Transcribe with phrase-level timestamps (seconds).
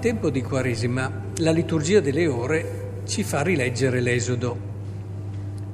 [0.00, 4.56] Tempo di Quaresima la liturgia delle ore ci fa rileggere l'Esodo.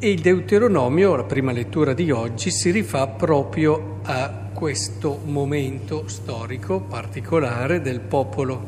[0.01, 6.81] E il Deuteronomio, la prima lettura di oggi, si rifà proprio a questo momento storico
[6.81, 8.65] particolare del popolo,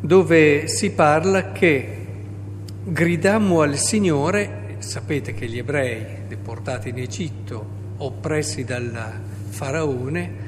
[0.00, 2.06] dove si parla che
[2.82, 7.66] gridammo al Signore, sapete che gli ebrei deportati in Egitto,
[7.98, 9.20] oppressi dal
[9.50, 10.45] faraone,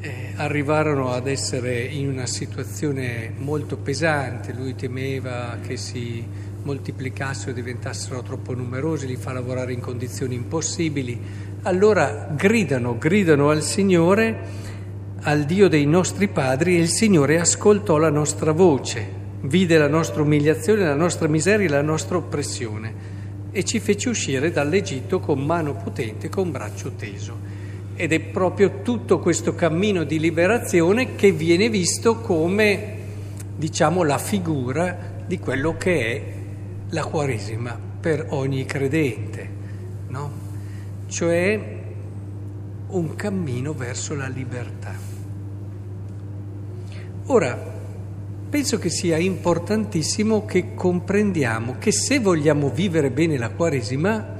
[0.00, 6.24] eh, arrivarono ad essere in una situazione molto pesante, lui temeva che si
[6.62, 11.18] moltiplicassero, diventassero troppo numerosi, li fa lavorare in condizioni impossibili,
[11.62, 14.68] allora gridano, gridano al Signore,
[15.22, 19.06] al Dio dei nostri padri e il Signore ascoltò la nostra voce,
[19.42, 23.18] vide la nostra umiliazione, la nostra miseria e la nostra oppressione
[23.52, 27.59] e ci fece uscire dall'Egitto con mano potente, con braccio teso.
[28.00, 32.96] Ed è proprio tutto questo cammino di liberazione che viene visto come,
[33.54, 36.22] diciamo, la figura di quello che è
[36.88, 39.48] la Quaresima per ogni credente,
[40.08, 40.30] no?
[41.08, 41.78] Cioè
[42.86, 44.94] un cammino verso la libertà.
[47.26, 47.54] Ora,
[48.48, 54.38] penso che sia importantissimo che comprendiamo che se vogliamo vivere bene la Quaresima,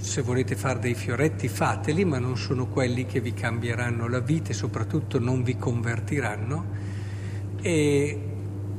[0.00, 4.50] se volete fare dei fioretti fateli, ma non sono quelli che vi cambieranno la vita
[4.50, 6.64] e soprattutto non vi convertiranno.
[7.60, 8.18] E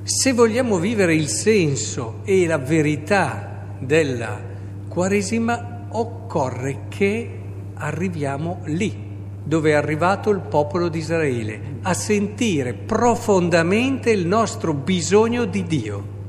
[0.01, 4.49] se vogliamo vivere il senso e la verità della
[4.87, 7.39] Quaresima, occorre che
[7.75, 9.09] arriviamo lì
[9.43, 16.19] dove è arrivato il popolo di Israele, a sentire profondamente il nostro bisogno di Dio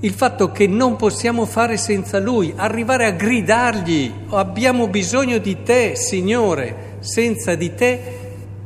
[0.00, 5.94] il fatto che non possiamo fare senza Lui, arrivare a gridargli, abbiamo bisogno di te,
[5.94, 8.18] Signore, senza di te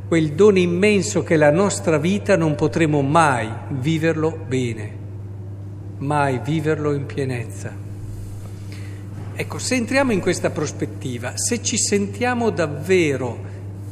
[0.07, 4.91] quel dono immenso che è la nostra vita non potremo mai viverlo bene,
[5.97, 7.73] mai viverlo in pienezza.
[9.37, 13.37] Ecco, se entriamo in questa prospettiva, se ci sentiamo davvero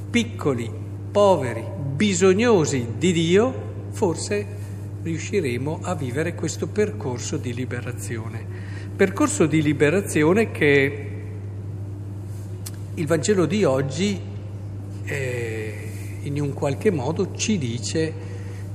[0.09, 0.71] piccoli,
[1.11, 1.65] poveri,
[1.95, 4.61] bisognosi di Dio, forse
[5.03, 8.45] riusciremo a vivere questo percorso di liberazione.
[8.95, 11.09] Percorso di liberazione che
[12.93, 14.19] il Vangelo di oggi
[15.03, 15.89] eh,
[16.21, 18.31] in un qualche modo ci dice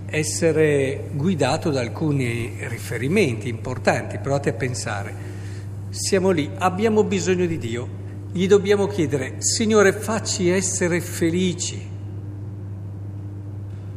[0.06, 4.18] essere guidato da alcuni riferimenti importanti.
[4.18, 5.14] Provate a pensare,
[5.88, 7.88] siamo lì, abbiamo bisogno di Dio,
[8.32, 11.80] gli dobbiamo chiedere, Signore, facci essere felici,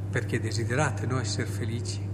[0.09, 2.10] perché desiderate no, essere felici.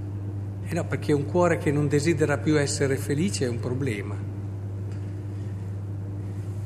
[0.70, 4.16] Eh no, perché un cuore che non desidera più essere felice è un problema.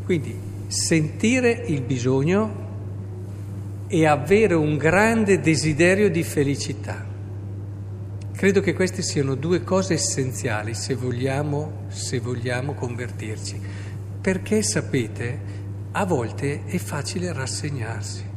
[0.03, 0.35] Quindi
[0.65, 2.69] sentire il bisogno
[3.87, 7.05] e avere un grande desiderio di felicità.
[8.31, 13.61] Credo che queste siano due cose essenziali se vogliamo, se vogliamo convertirci.
[14.19, 15.39] Perché sapete,
[15.91, 18.30] a volte è facile rassegnarsi.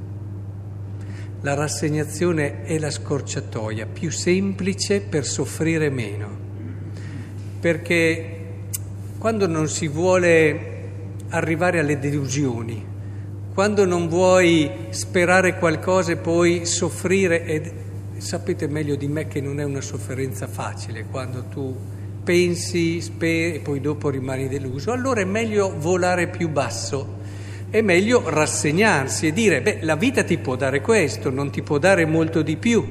[1.44, 6.26] La rassegnazione è la scorciatoia più semplice per soffrire meno,
[7.60, 8.36] perché
[9.18, 10.72] quando non si vuole
[11.28, 12.82] arrivare alle delusioni,
[13.52, 17.72] quando non vuoi sperare qualcosa e poi soffrire, ed
[18.16, 21.76] sapete meglio di me che non è una sofferenza facile, quando tu
[22.24, 27.20] pensi, speri e poi dopo rimani deluso, allora è meglio volare più basso
[27.74, 31.78] è meglio rassegnarsi e dire, beh, la vita ti può dare questo, non ti può
[31.78, 32.86] dare molto di più.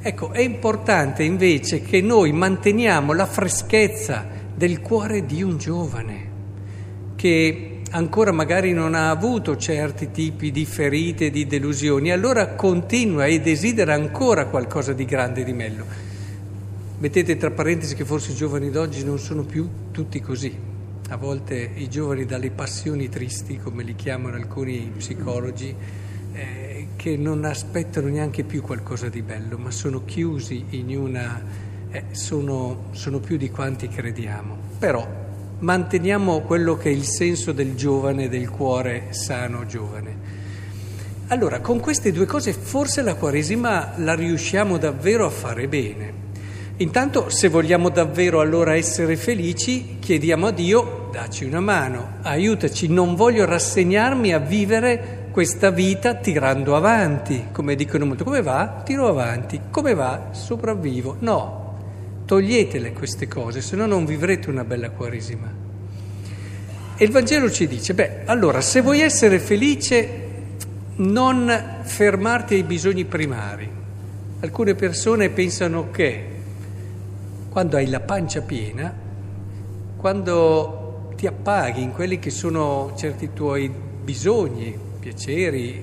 [0.00, 6.30] Ecco, è importante invece che noi manteniamo la freschezza del cuore di un giovane
[7.14, 13.42] che ancora magari non ha avuto certi tipi di ferite, di delusioni, allora continua e
[13.42, 15.84] desidera ancora qualcosa di grande di meglio.
[17.00, 20.72] Mettete tra parentesi che forse i giovani d'oggi non sono più tutti così.
[21.10, 25.74] A volte i giovani dalle passioni tristi, come li chiamano alcuni psicologi,
[26.32, 31.42] eh, che non aspettano neanche più qualcosa di bello, ma sono chiusi in una...
[31.90, 34.56] Eh, sono, sono più di quanti crediamo.
[34.78, 35.06] Però
[35.58, 40.42] manteniamo quello che è il senso del giovane, del cuore sano giovane.
[41.28, 46.23] Allora, con queste due cose forse la Quaresima la riusciamo davvero a fare bene.
[46.78, 53.14] Intanto, se vogliamo davvero allora essere felici, chiediamo a Dio, dacci una mano, aiutaci, non
[53.14, 58.82] voglio rassegnarmi a vivere questa vita tirando avanti, come dicono molto, come va?
[58.84, 60.30] Tiro avanti, come va?
[60.32, 61.16] Sopravvivo.
[61.20, 61.78] No,
[62.24, 65.52] toglietele queste cose, se no non vivrete una bella quaresima.
[66.96, 70.22] E il Vangelo ci dice, beh, allora, se vuoi essere felice,
[70.96, 73.82] non fermarti ai bisogni primari
[74.44, 76.33] Alcune persone pensano che
[77.54, 78.92] quando hai la pancia piena,
[79.96, 85.80] quando ti appaghi in quelli che sono certi tuoi bisogni, piaceri,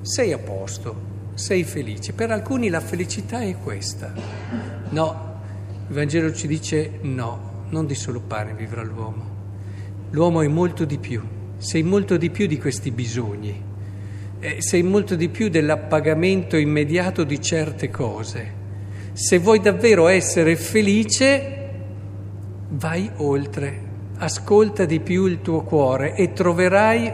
[0.00, 2.14] sei a posto, sei felice.
[2.14, 4.12] Per alcuni la felicità è questa.
[4.88, 5.40] No,
[5.86, 9.24] il Vangelo ci dice no, non di solo pane vivrà l'uomo.
[10.10, 11.22] L'uomo è molto di più,
[11.58, 13.72] sei molto di più di questi bisogni
[14.40, 18.63] eh, sei molto di più dell'appagamento immediato di certe cose.
[19.14, 21.70] Se vuoi davvero essere felice,
[22.70, 23.80] vai oltre,
[24.18, 27.12] ascolta di più il tuo cuore e troverai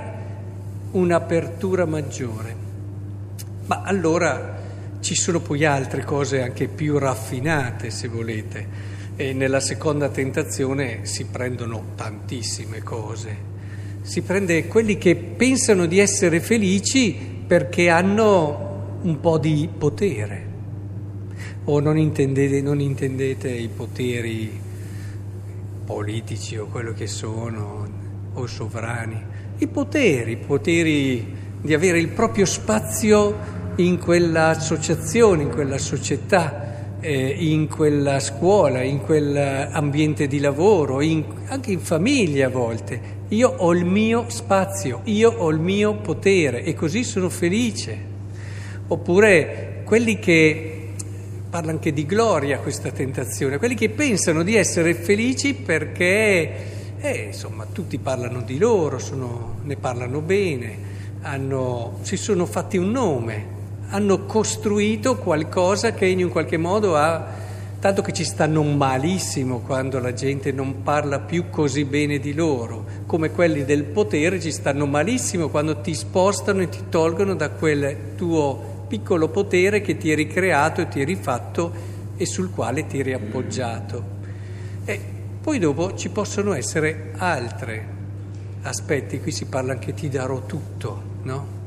[0.93, 2.57] un'apertura maggiore.
[3.67, 4.59] Ma allora
[4.99, 8.67] ci sono poi altre cose anche più raffinate, se volete,
[9.15, 13.51] e nella seconda tentazione si prendono tantissime cose
[14.03, 17.13] si prende quelli che pensano di essere felici
[17.47, 20.50] perché hanno un po' di potere.
[21.65, 24.59] O non intendete, non intendete i poteri
[25.85, 27.87] politici o quello che sono,
[28.33, 29.21] o sovrani.
[29.59, 36.71] I poteri, i poteri di avere il proprio spazio in quella associazione, in quella società
[37.01, 43.19] eh, in quella scuola, in quell'ambiente di lavoro, in, anche in famiglia a volte.
[43.29, 48.09] Io ho il mio spazio, io ho il mio potere e così sono felice.
[48.89, 50.80] Oppure quelli che
[51.51, 56.53] parla anche di gloria questa tentazione, quelli che pensano di essere felici perché
[57.01, 60.79] eh, insomma tutti parlano di loro, sono, ne parlano bene,
[61.23, 63.59] hanno, si sono fatti un nome,
[63.89, 67.27] hanno costruito qualcosa che in un qualche modo ha,
[67.81, 72.85] tanto che ci stanno malissimo quando la gente non parla più così bene di loro,
[73.07, 78.15] come quelli del potere ci stanno malissimo quando ti spostano e ti tolgono da quel
[78.15, 81.73] tuo piccolo potere che ti eri creato e ti eri fatto
[82.17, 84.05] e sul quale ti eri appoggiato.
[84.85, 85.01] E
[85.41, 87.81] poi dopo ci possono essere altri
[88.63, 91.59] aspetti, qui si parla anche ti darò tutto, no?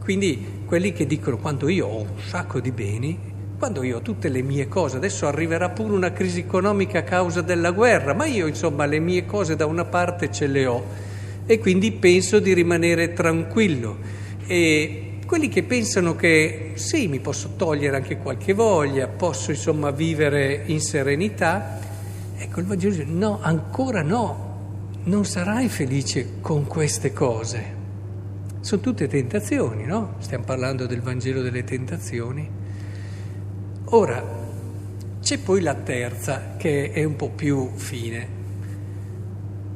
[0.00, 3.18] Quindi quelli che dicono quando io ho un sacco di beni,
[3.56, 7.40] quando io ho tutte le mie cose, adesso arriverà pure una crisi economica a causa
[7.40, 10.84] della guerra, ma io insomma le mie cose da una parte ce le ho
[11.46, 13.96] e quindi penso di rimanere tranquillo.
[14.46, 15.03] E
[15.34, 20.80] quelli che pensano che sì, mi posso togliere anche qualche voglia, posso insomma vivere in
[20.80, 21.80] serenità,
[22.36, 27.64] ecco il Vangelo dice no, ancora no, non sarai felice con queste cose.
[28.60, 30.14] Sono tutte tentazioni, no?
[30.18, 32.48] Stiamo parlando del Vangelo delle tentazioni.
[33.86, 34.22] Ora,
[35.20, 38.28] c'è poi la terza, che è un po' più fine.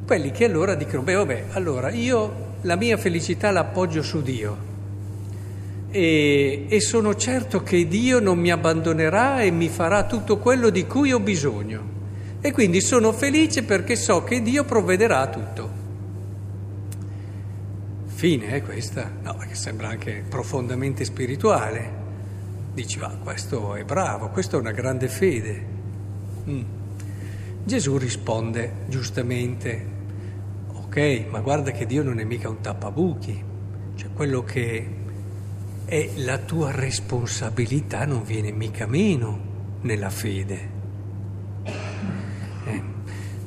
[0.05, 4.67] Quelli che allora dicono, beh, vabbè, allora io la mia felicità la appoggio su Dio
[5.91, 10.85] e, e sono certo che Dio non mi abbandonerà e mi farà tutto quello di
[10.85, 11.97] cui ho bisogno.
[12.41, 15.79] E quindi sono felice perché so che Dio provvederà a tutto
[18.19, 19.09] fine è questa?
[19.23, 21.89] No, perché sembra anche profondamente spirituale.
[22.73, 25.65] Dici, ma questo è bravo, questa è una grande fede.
[26.49, 26.61] Mm.
[27.63, 29.85] Gesù risponde giustamente,
[30.73, 33.41] ok, ma guarda che Dio non è mica un tappabuchi,
[33.95, 34.85] cioè quello che
[35.89, 39.39] è la tua responsabilità non viene mica meno
[39.81, 40.69] nella fede.
[41.63, 42.83] Eh,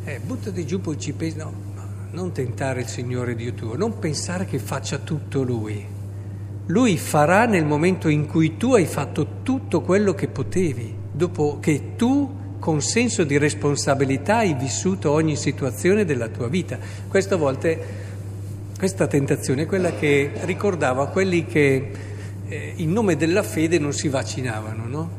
[0.04, 1.54] eh, buttati giù poi ci pensi, no,
[2.10, 5.86] non tentare il Signore Dio tuo, non pensare che faccia tutto Lui.
[6.66, 11.94] Lui farà nel momento in cui tu hai fatto tutto quello che potevi, dopo che
[11.94, 16.76] tu con senso di responsabilità hai vissuto ogni situazione della tua vita.
[17.06, 17.68] Questa volta,
[18.76, 22.10] questa tentazione è quella che ricordava quelli che
[22.52, 25.10] eh, in nome della fede non si vaccinavano, no?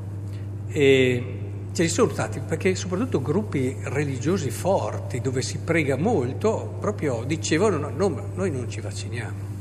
[0.67, 1.39] E
[1.75, 7.89] ne sono stati, perché soprattutto gruppi religiosi forti, dove si prega molto, proprio dicevano no,
[7.89, 9.51] no noi non ci vacciniamo.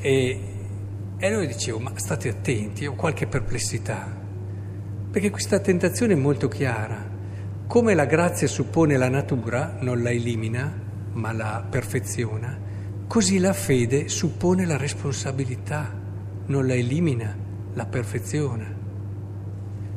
[0.00, 0.40] E,
[1.18, 4.08] e noi dicevo, ma state attenti, ho qualche perplessità,
[5.10, 7.08] perché questa tentazione è molto chiara.
[7.66, 10.72] Come la grazia suppone la natura, non la elimina,
[11.12, 12.58] ma la perfeziona,
[13.06, 15.99] così la fede suppone la responsabilità,
[16.50, 17.34] non la elimina,
[17.74, 18.78] la perfeziona.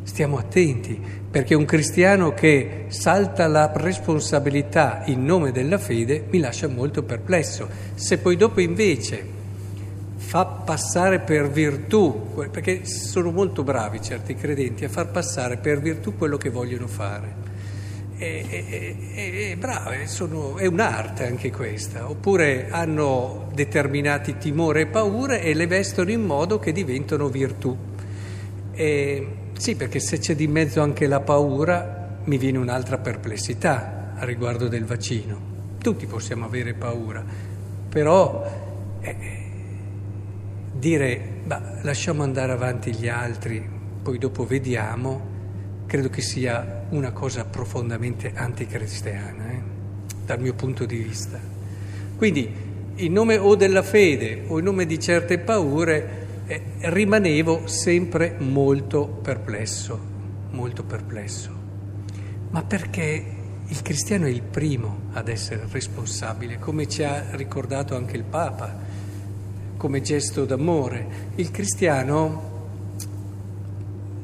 [0.03, 6.67] Stiamo attenti, perché un cristiano che salta la responsabilità in nome della fede mi lascia
[6.67, 7.67] molto perplesso.
[7.95, 9.41] Se poi dopo invece
[10.15, 16.15] fa passare per virtù, perché sono molto bravi certi credenti a far passare per virtù
[16.15, 17.51] quello che vogliono fare.
[18.23, 24.85] È, è, è, è brave, sono, è un'arte anche questa, oppure hanno determinati timori e
[24.85, 27.75] paure e le vestono in modo che diventano virtù.
[28.71, 29.27] E,
[29.57, 34.69] Sì, perché se c'è di mezzo anche la paura, mi viene un'altra perplessità a riguardo
[34.69, 35.51] del vaccino.
[35.79, 37.25] Tutti possiamo avere paura,
[37.89, 38.49] però
[39.01, 39.15] eh,
[40.71, 43.61] dire, bah, lasciamo andare avanti gli altri,
[44.01, 45.31] poi dopo vediamo,
[45.93, 49.61] credo che sia una cosa profondamente anticristiana, eh,
[50.25, 51.39] dal mio punto di vista.
[52.15, 52.51] Quindi,
[52.95, 59.05] in nome o della fede o in nome di certe paure, eh, rimanevo sempre molto
[59.05, 59.99] perplesso,
[60.49, 61.51] molto perplesso.
[62.49, 63.25] Ma perché
[63.67, 68.75] il cristiano è il primo ad essere responsabile, come ci ha ricordato anche il Papa,
[69.77, 71.05] come gesto d'amore.
[71.35, 72.52] Il cristiano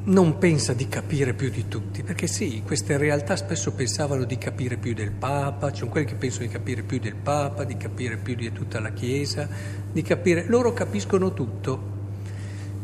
[0.02, 4.76] non pensa di capire più di tutti, perché sì, queste realtà spesso pensavano di capire
[4.76, 8.16] più del Papa, ci sono quelli che pensano di capire più del Papa, di capire
[8.16, 9.48] più di tutta la Chiesa,
[9.92, 10.46] di capire...
[10.46, 11.98] Loro capiscono tutto,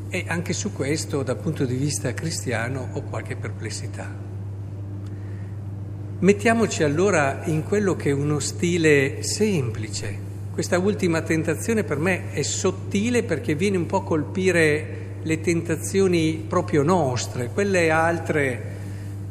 [0.08, 4.24] e anche su questo, dal punto di vista cristiano, ho qualche perplessità.
[6.18, 10.24] Mettiamoci allora in quello che è uno stile semplice.
[10.52, 16.44] Questa ultima tentazione per me è sottile perché viene un po' a colpire le tentazioni
[16.46, 18.62] proprio nostre, quelle altre,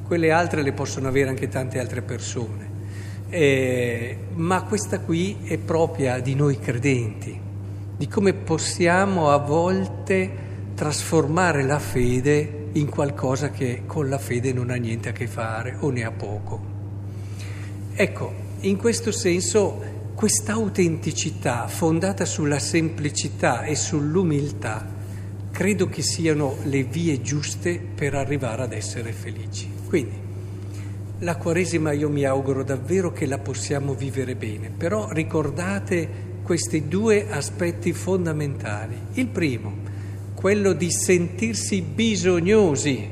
[0.05, 2.73] quelle altre le possono avere anche tante altre persone.
[3.29, 7.39] Eh, ma questa qui è propria di noi credenti,
[7.95, 10.43] di come possiamo a volte
[10.75, 15.77] trasformare la fede in qualcosa che con la fede non ha niente a che fare
[15.79, 16.73] o ne ha poco.
[17.93, 24.94] Ecco, in questo senso questa autenticità fondata sulla semplicità e sull'umiltà
[25.55, 29.71] credo che siano le vie giuste per arrivare ad essere felici.
[29.87, 30.15] Quindi
[31.19, 36.09] la Quaresima io mi auguro davvero che la possiamo vivere bene, però ricordate
[36.43, 38.97] questi due aspetti fondamentali.
[39.13, 39.73] Il primo,
[40.33, 43.07] quello di sentirsi bisognosi,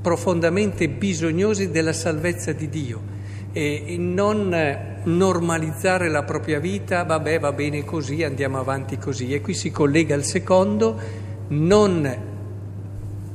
[0.00, 3.02] profondamente bisognosi della salvezza di Dio
[3.50, 4.54] e non
[5.02, 9.34] normalizzare la propria vita, vabbè va bene così, andiamo avanti così.
[9.34, 12.16] E qui si collega al secondo, non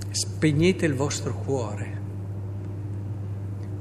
[0.09, 1.93] spegnete il vostro cuore.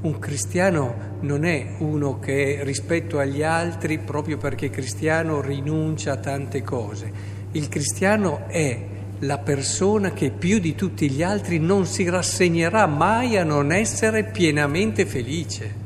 [0.01, 6.63] Un cristiano non è uno che rispetto agli altri, proprio perché cristiano, rinuncia a tante
[6.63, 7.13] cose.
[7.53, 8.87] Il cristiano è
[9.21, 14.25] la persona che più di tutti gli altri non si rassegnerà mai a non essere
[14.25, 15.83] pienamente felice.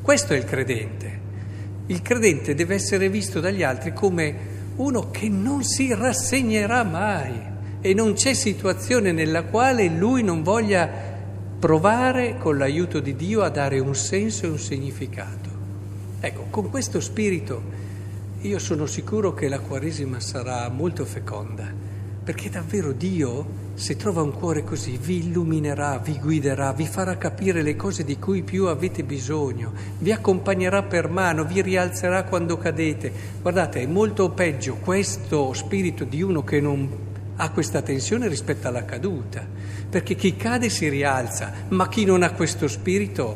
[0.00, 1.18] Questo è il credente.
[1.86, 7.49] Il credente deve essere visto dagli altri come uno che non si rassegnerà mai
[7.80, 10.88] e non c'è situazione nella quale lui non voglia
[11.58, 15.48] provare con l'aiuto di Dio a dare un senso e un significato.
[16.20, 17.62] Ecco, con questo spirito
[18.42, 21.90] io sono sicuro che la Quaresima sarà molto feconda
[22.22, 23.44] perché davvero Dio,
[23.74, 28.18] se trova un cuore così, vi illuminerà, vi guiderà, vi farà capire le cose di
[28.18, 33.10] cui più avete bisogno, vi accompagnerà per mano, vi rialzerà quando cadete.
[33.40, 36.99] Guardate, è molto peggio questo spirito di uno che non
[37.40, 39.46] ha questa tensione rispetto alla caduta,
[39.88, 43.34] perché chi cade si rialza, ma chi non ha questo spirito,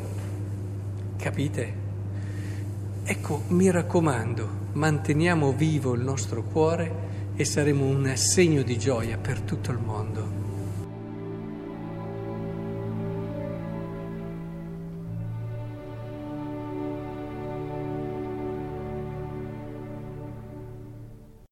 [1.17, 1.73] capite?
[3.03, 9.39] Ecco, mi raccomando, manteniamo vivo il nostro cuore e saremo un segno di gioia per
[9.39, 10.44] tutto il mondo.